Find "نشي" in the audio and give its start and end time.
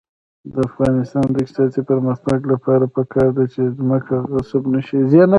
4.73-4.99